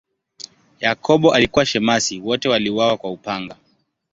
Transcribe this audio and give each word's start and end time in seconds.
Yakobo 0.79 1.33
alikuwa 1.33 1.65
shemasi, 1.65 2.19
wote 2.19 2.49
waliuawa 2.49 2.97
kwa 2.97 3.11
upanga. 3.11 3.55